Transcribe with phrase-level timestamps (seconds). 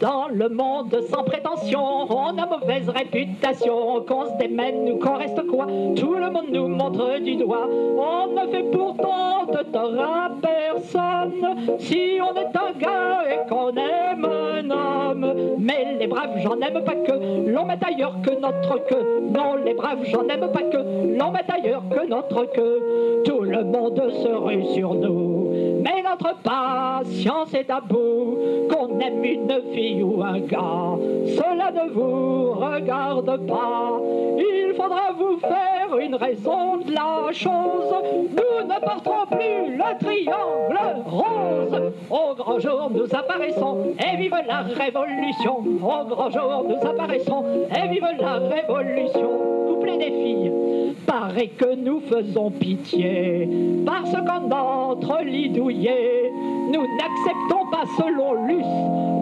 [0.00, 5.46] Dans le monde sans prétention, on a mauvaise réputation, qu'on se démène ou qu'on reste
[5.46, 7.68] quoi, tout le monde nous montre du doigt.
[7.68, 13.72] On ne fait pourtant de tort à personne si on est un gars et qu'on
[13.72, 15.34] aime un homme.
[15.58, 19.20] Mais les braves, j'en aime pas que l'on met ailleurs que notre queue.
[19.30, 20.78] Non, les braves, j'en aime pas que
[21.18, 23.22] l'on met ailleurs que notre queue.
[23.24, 25.39] Tout le monde se rue sur nous,
[26.10, 28.38] notre patience est à bout.
[28.70, 34.00] Qu'on aime une fille ou un gars, cela ne vous regarde pas.
[34.38, 37.94] Il faudra vous faire une raison de la chose.
[38.30, 41.92] Nous ne porterons plus le triangle rose.
[42.10, 45.58] Au grand jour, nous apparaissons et vive la révolution.
[45.82, 49.30] Au grand jour, nous apparaissons et vive la révolution.
[49.68, 50.52] Couplet des filles,
[51.06, 53.48] paraît que nous faisons pitié
[53.84, 56.32] parce qu'en entre douillet,
[56.72, 58.64] nous n'acceptons pas selon l'us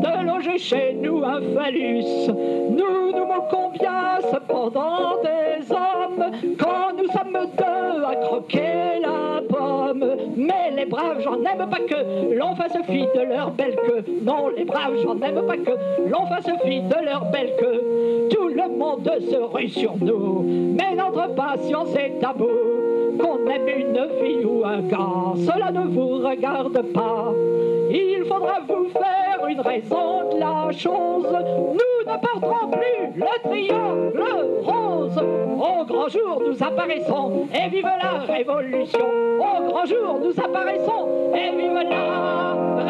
[0.03, 2.29] de loger chez nous un phallus.
[2.29, 10.05] Nous nous moquons bien cependant des hommes quand nous sommes deux à croquer la pomme.
[10.37, 14.05] Mais les braves, j'en aime pas que l'on fasse fi de leur belle queue.
[14.23, 18.29] Non, les braves, j'en aime pas que l'on fasse fi de leur belle queue.
[18.31, 20.45] Tout le monde se rue sur nous,
[20.77, 22.88] mais notre patience est bout.
[23.19, 27.33] Qu'on aime une fille ou un gars, cela ne vous regarde pas.
[27.91, 31.27] Il faudra vous faire une raison de la chose.
[31.27, 34.25] Nous ne porterons plus le triangle
[34.63, 35.19] rose.
[35.19, 39.07] Au grand jour, nous apparaissons et vive la révolution.
[39.39, 42.88] Au grand jour, nous apparaissons et vive la.